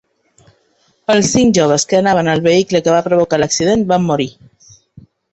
[1.15, 4.27] Els cinc joves que anaven al vehicle que va provocar l’accident van morir.